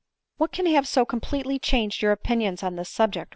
"What 0.39 0.51
can 0.51 0.65
have 0.65 0.87
so 0.87 1.05
completely 1.05 1.59
changed 1.59 2.01
your 2.01 2.11
opinions 2.11 2.63
on 2.63 2.75
this 2.75 2.89
subject 2.89 3.29